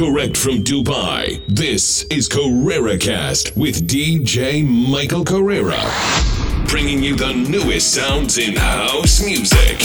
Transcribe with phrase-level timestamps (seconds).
[0.00, 5.78] Direct from Dubai, this is CarreraCast with DJ Michael Carrera.
[6.68, 9.76] Bringing you the newest sounds in house music.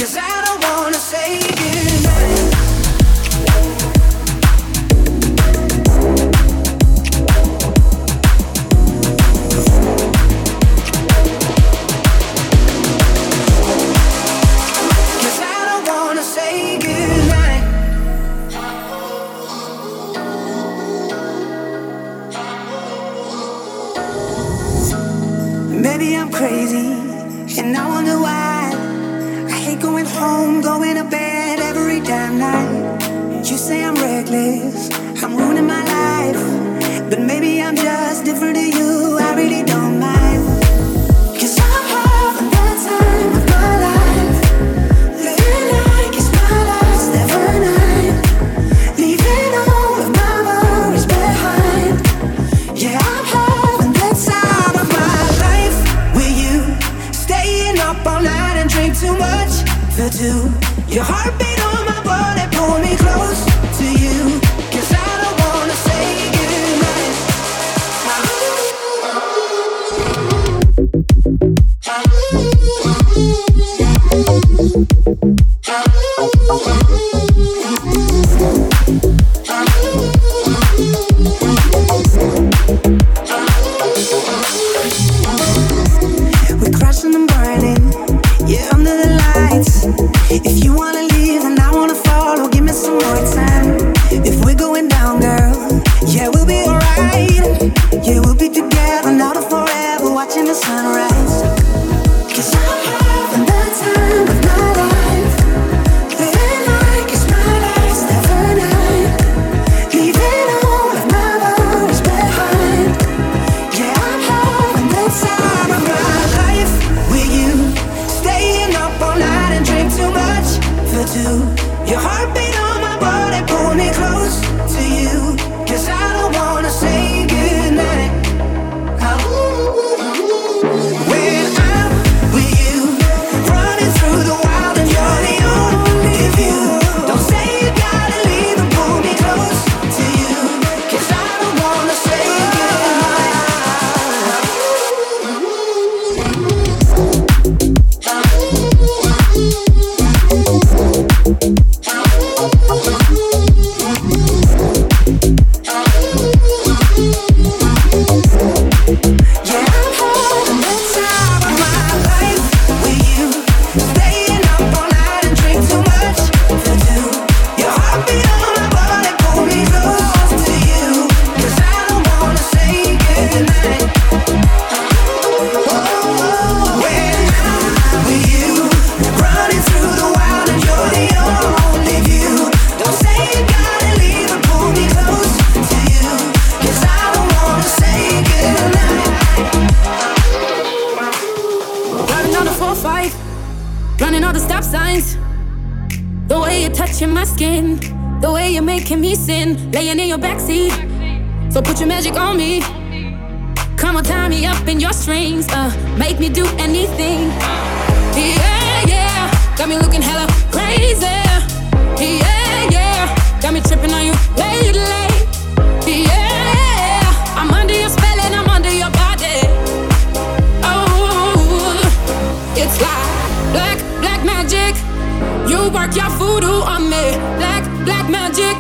[225.66, 227.06] you work your voodoo on me.
[227.42, 228.58] Black, black magic.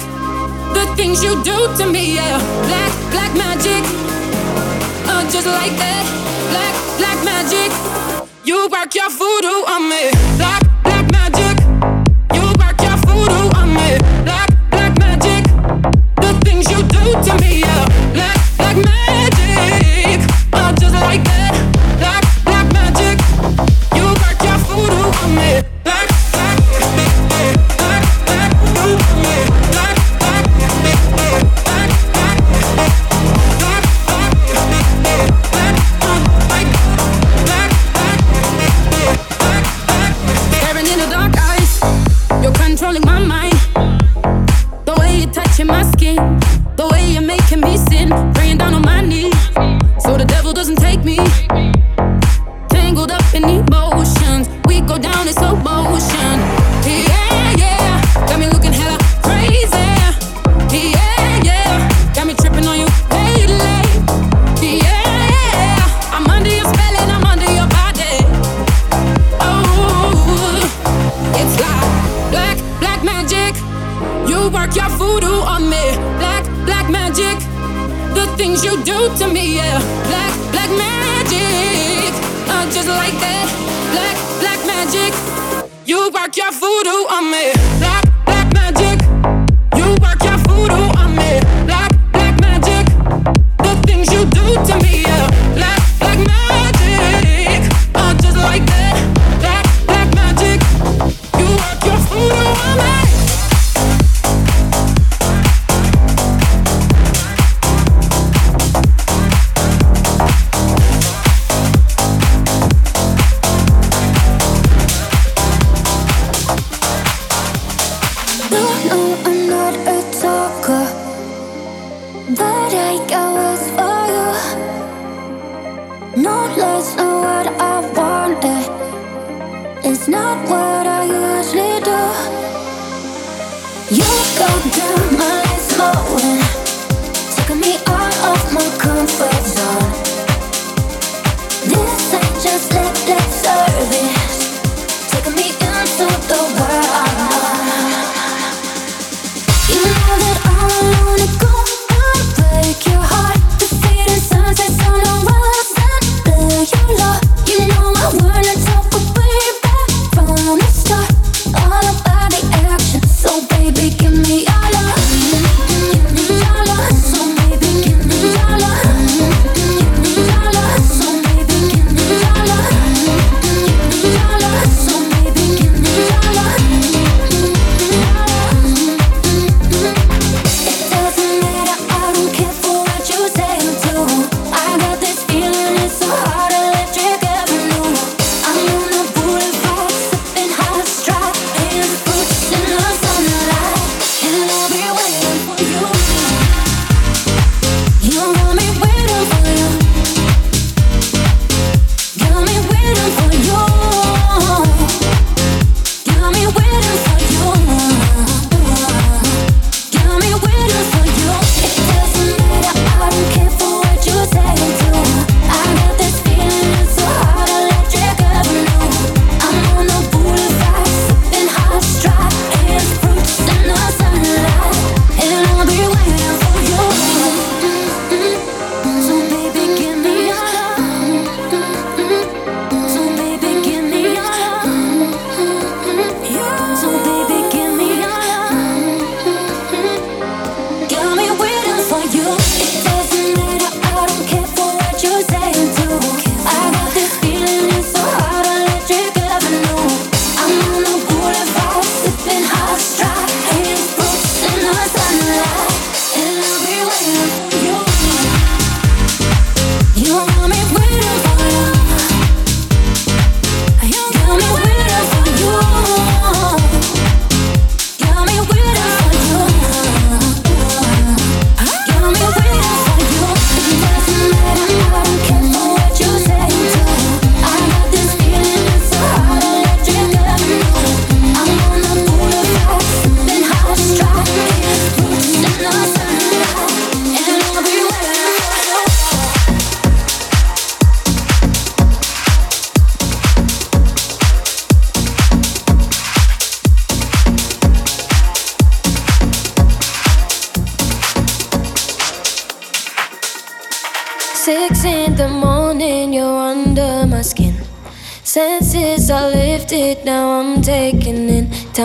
[0.73, 2.38] The things you do to me, yeah.
[2.67, 3.83] Black, black magic.
[5.05, 6.03] Uh, just like that.
[6.51, 7.69] Black, black magic.
[8.43, 10.09] You work your voodoo on me.
[10.38, 10.65] Black,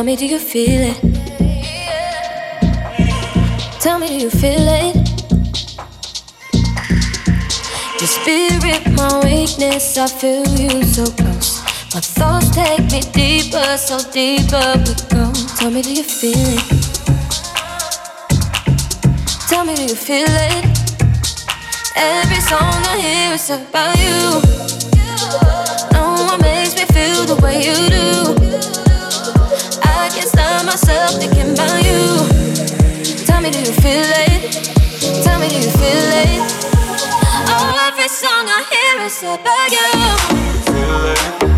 [0.01, 0.99] Tell me, do you feel it?
[3.83, 4.97] Tell me, do you feel it?
[8.01, 11.61] Your spirit, my weakness, I feel you so close.
[11.93, 15.33] My thoughts take me deeper, so deeper we go.
[15.59, 16.65] Tell me, do you feel it?
[19.51, 20.65] Tell me, do you feel it?
[21.95, 24.41] Every song I hear is about you.
[25.93, 28.20] No one makes me feel the way you do
[30.91, 33.25] myself thinking about you.
[33.25, 35.23] Tell me, do you feel it?
[35.23, 36.43] Tell me, do you feel it?
[37.53, 40.73] Oh, every song I hear is about you.
[40.73, 41.50] Feel it.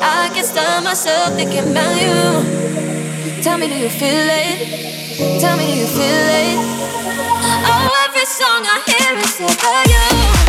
[0.00, 3.42] I can't stop myself thinking about you.
[3.42, 5.40] Tell me, do you feel it?
[5.40, 6.56] Tell me, do you feel it?
[7.64, 10.41] Oh, every song I hear is about you.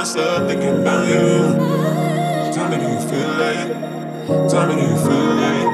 [0.00, 1.54] Myself thinking about you.
[2.54, 3.68] Tell me, do you feel it?
[4.48, 5.66] Tell me, do you feel it?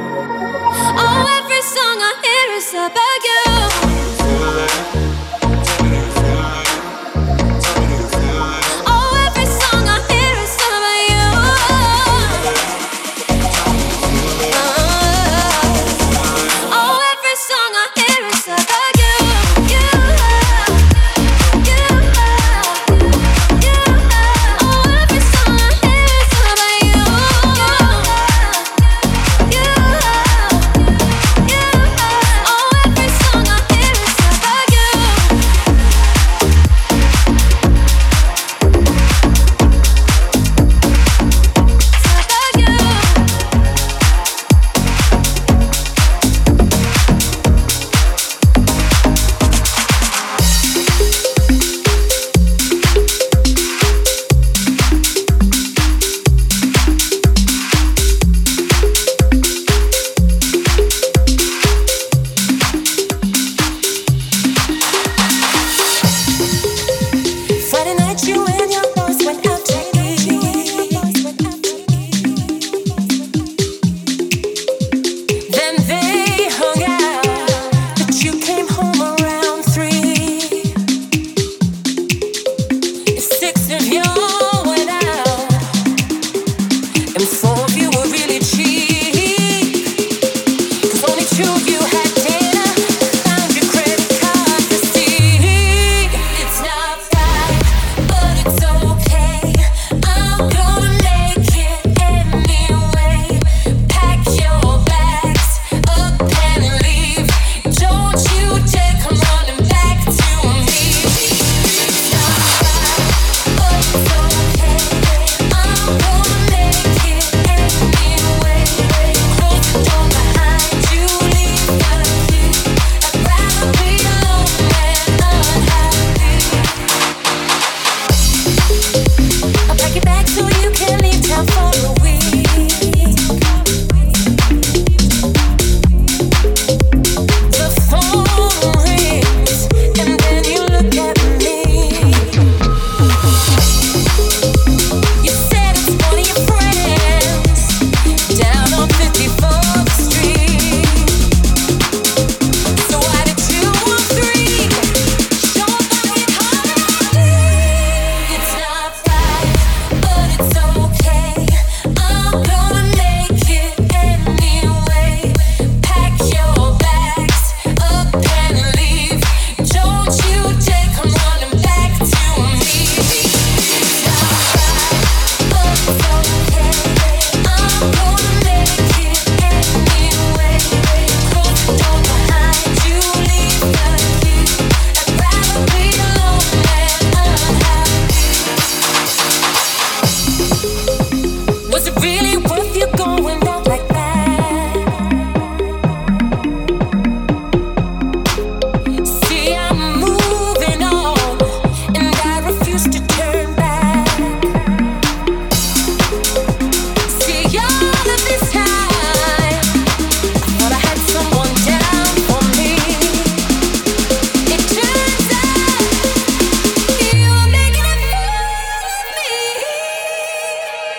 [0.98, 3.42] Oh, every song I hear is about you.
[4.18, 5.05] Feel it?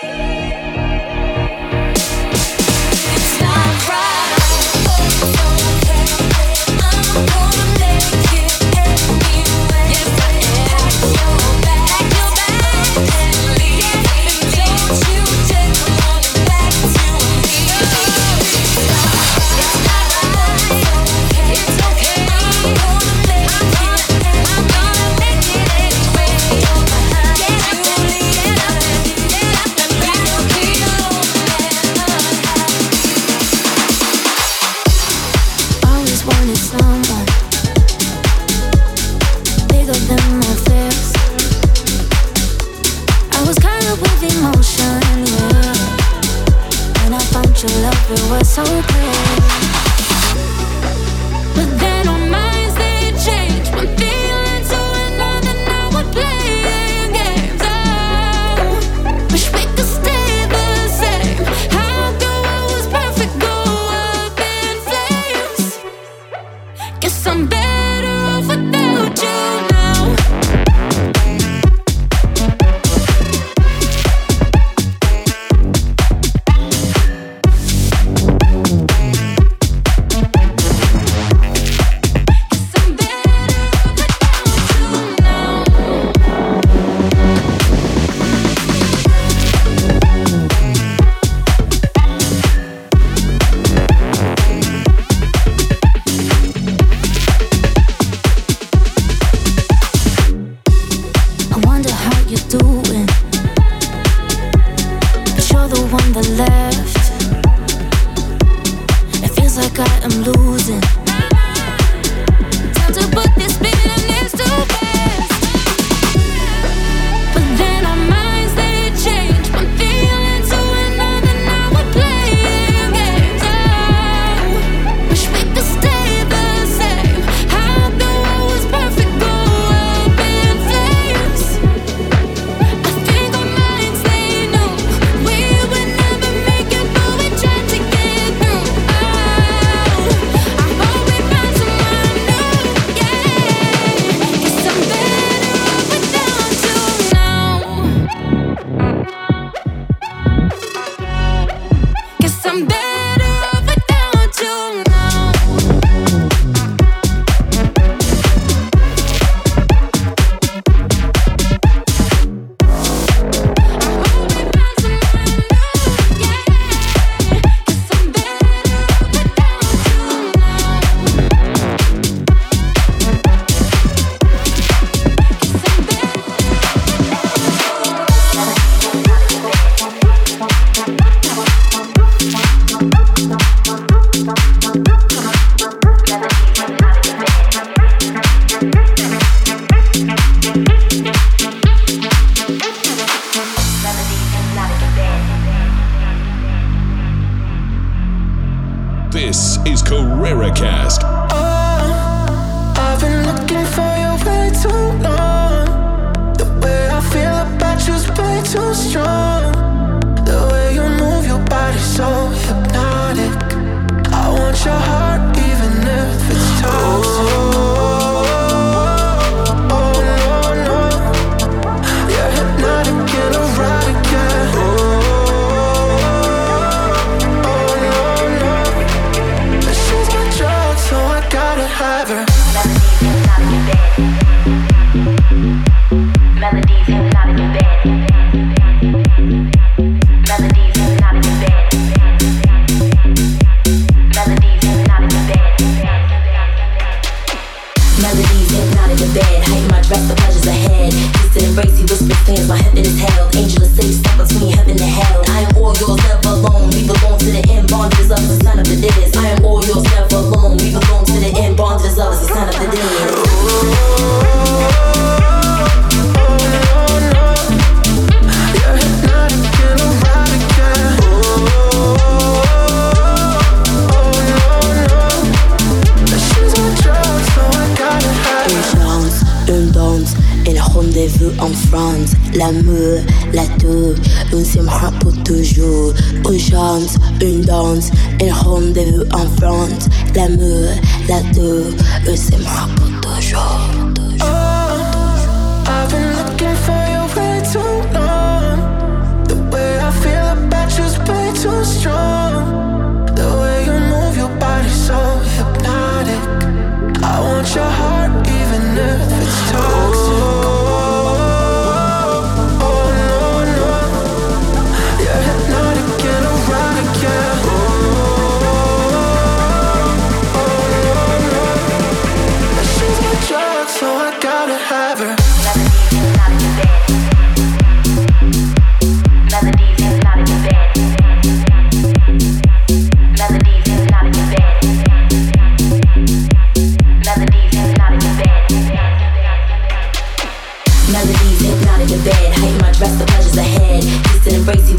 [0.00, 0.27] Yeah.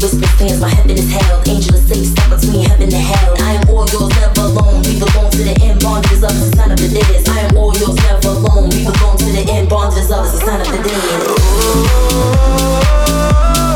[0.00, 1.46] Whispers plans, my heaven is held.
[1.48, 3.34] Angel is safe, step between heaven and hell.
[3.38, 4.82] I am all yours, never alone.
[4.82, 7.28] We belong to the end, bonded is is the sign of the dead.
[7.28, 8.70] I am all yours, never alone.
[8.70, 10.80] We belong to the end, bonded is is the sign of the.
[13.50, 13.69] Stars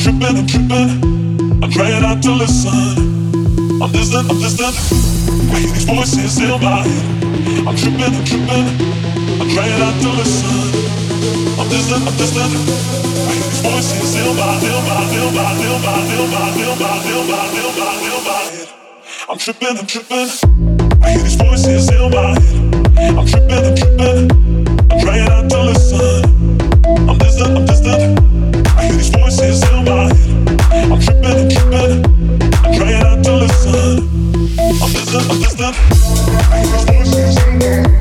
[0.00, 0.90] tripping, I'm tripping.
[1.62, 2.72] I'm trying not to listen.
[3.82, 4.74] I'm distant, I'm distant.
[5.52, 7.04] I hear these voices in my head.
[7.68, 8.66] I'm tripping, I'm tripping.
[9.40, 10.56] I'm trying not to listen.
[11.60, 12.52] I'm distant, I'm distant.
[13.28, 14.80] I hear these voices in my head.
[19.28, 20.28] I'm tripping, I'm tripping.
[21.02, 23.18] I hear these voices in my head.
[23.18, 24.30] I'm tripping, I'm tripping.
[24.90, 26.24] I'm trying not to listen.
[27.08, 28.19] I'm distant, I'm distant.
[28.82, 29.20] I'm listening.
[36.52, 37.99] I'm listening.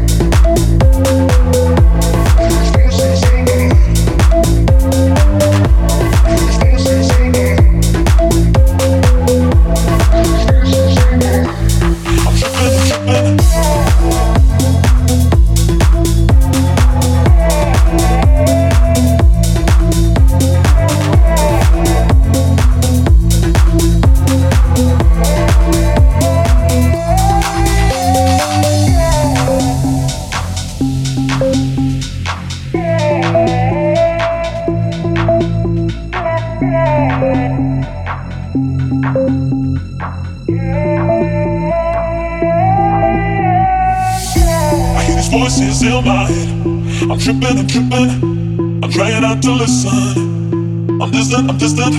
[47.70, 48.82] tripping.
[48.84, 51.00] I'm trying not to listen.
[51.02, 51.96] I'm distant, I'm distant.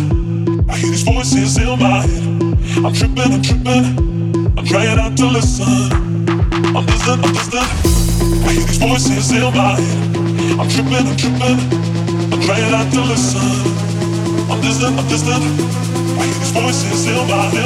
[0.69, 2.23] I hear these voices in my head.
[2.85, 3.85] I'm tripping, I'm tripping.
[4.59, 5.93] I'm trying not to listen.
[6.75, 7.71] I'm distant, I'm distant.
[8.47, 10.59] I hear these voices in my head.
[10.59, 11.59] I'm tripping, I'm tripping.
[12.33, 13.41] I'm trying not to listen.
[14.51, 15.45] I'm distant, I'm distant.
[16.19, 17.65] I hear these voices in my head.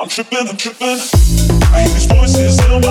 [0.00, 1.00] I'm tripping, I'm tripping.
[1.74, 2.89] I hear these voices in my head.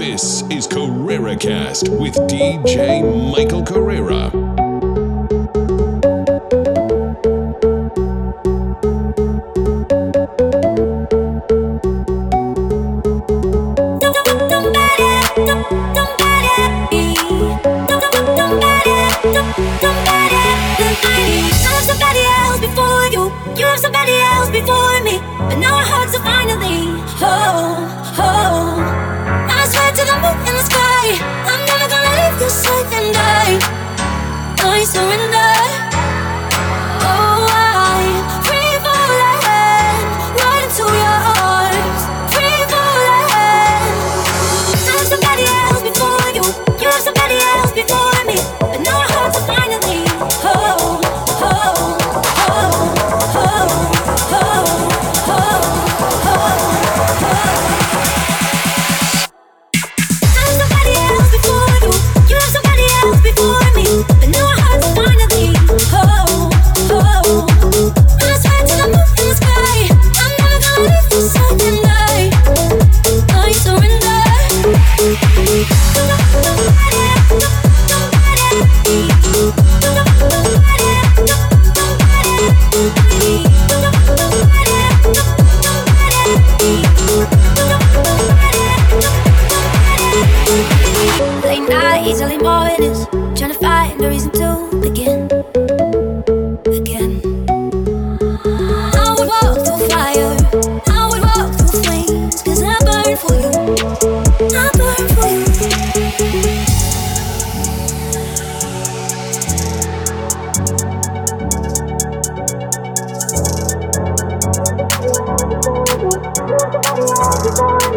[0.00, 4.49] This is Carrera Cast with DJ Michael Carrera.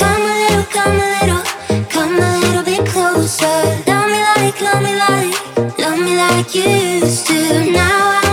[0.00, 1.42] come a little, come a little
[1.88, 3.46] come a little bit closer.
[3.86, 6.30] Love me like, love me like, love me like.
[7.72, 8.29] Won't hold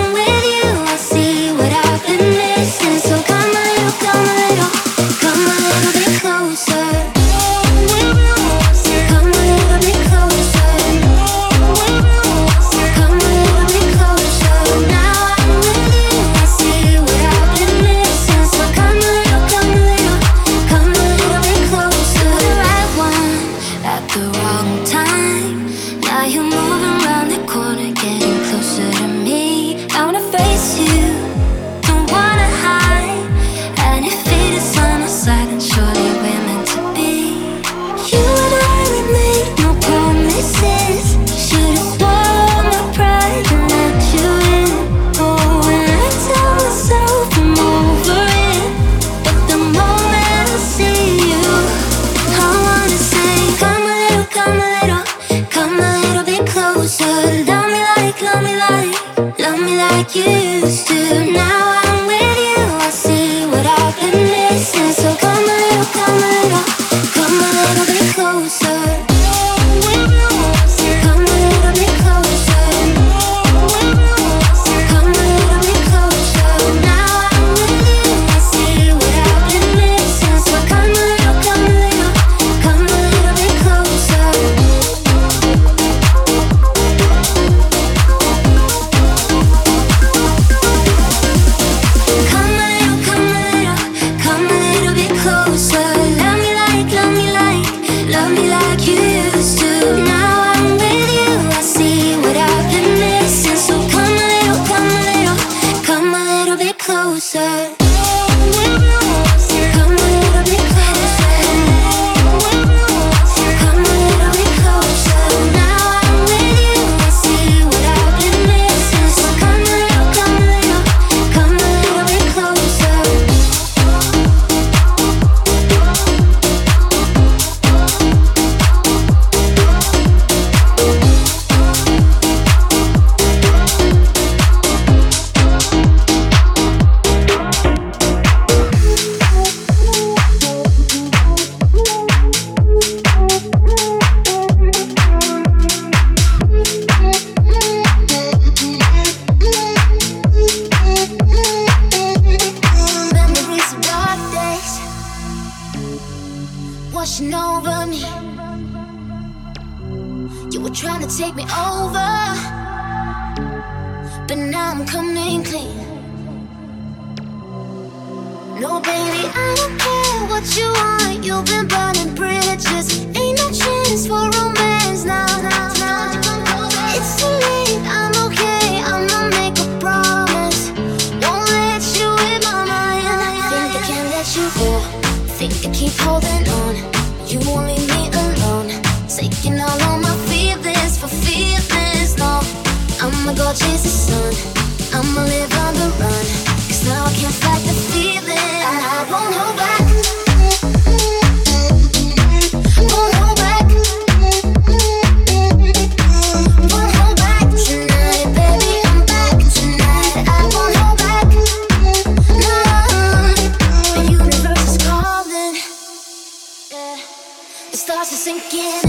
[218.35, 218.86] back.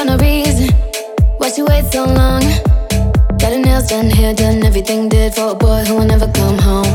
[0.00, 0.68] Find a reason
[1.38, 2.40] why she so long.
[3.38, 6.56] Got her nails done, hair done, everything did for a boy who will never come
[6.56, 6.86] home.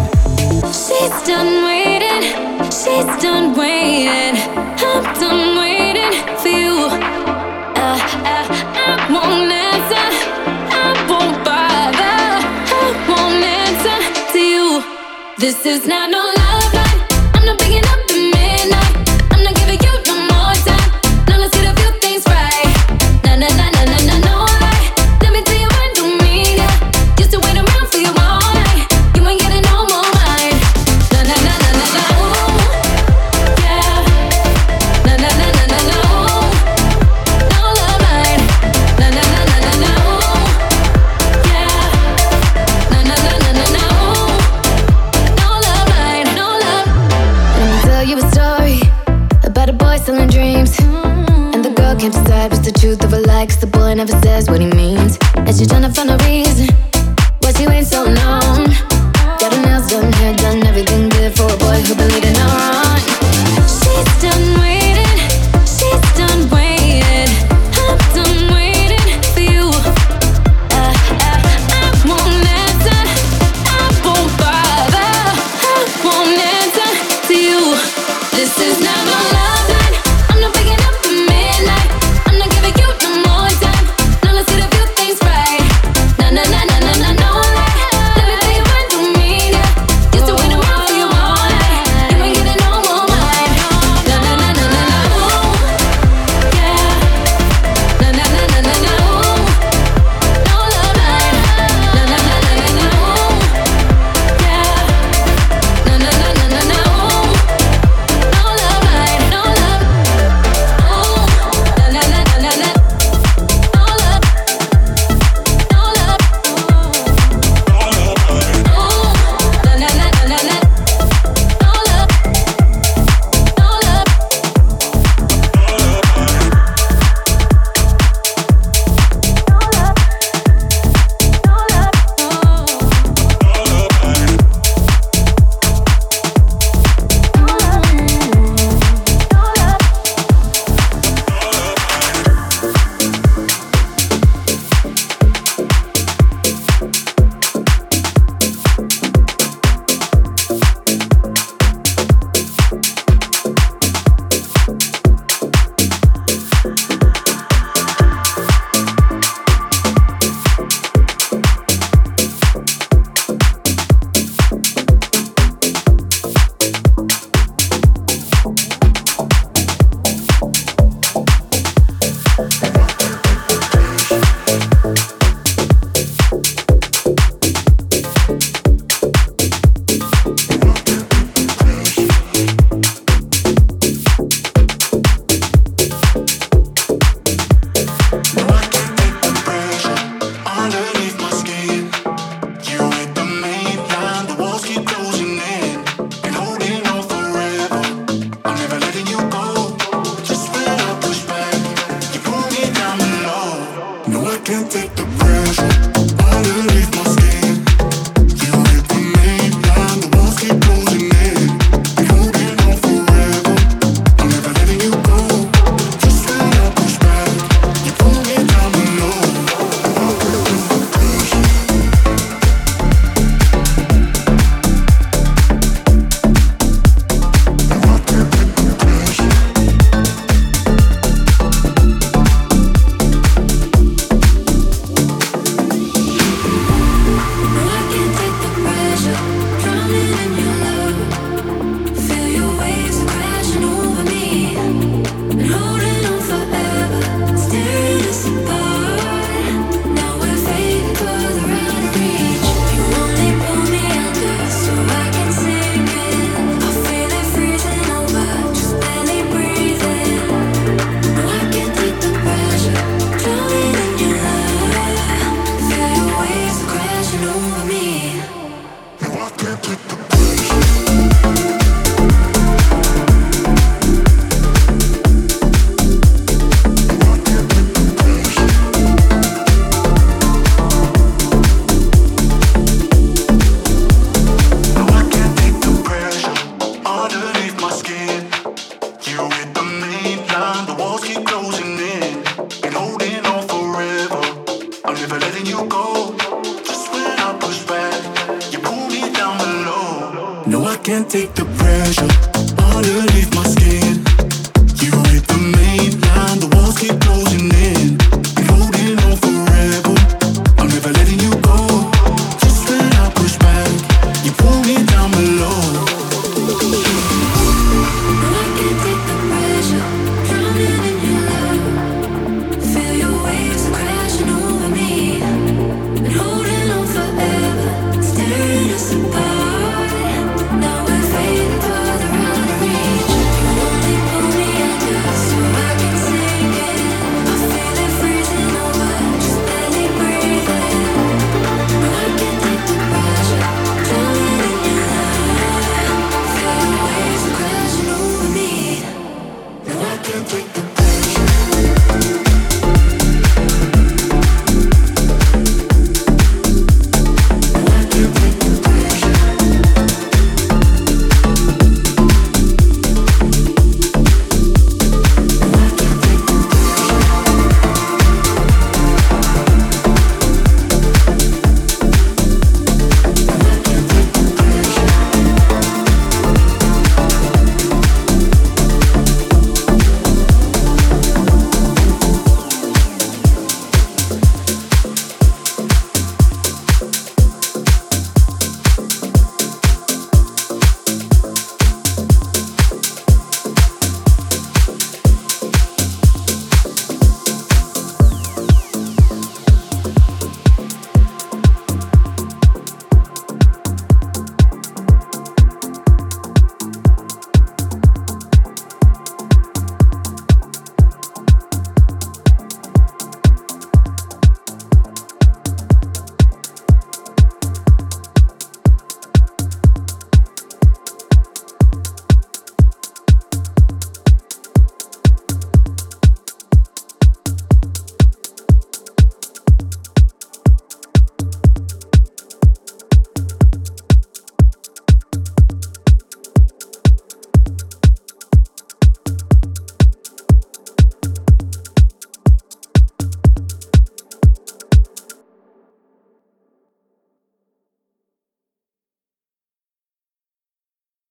[0.74, 2.24] She's done waiting,
[2.72, 4.36] she's done waiting.
[4.82, 6.88] I'm done waiting for you.
[7.78, 8.40] I, I,
[8.86, 10.08] I won't answer,
[10.72, 12.18] I won't bother,
[12.74, 14.84] I won't answer to you.
[15.38, 16.74] This is not no love.
[16.74, 17.05] Life.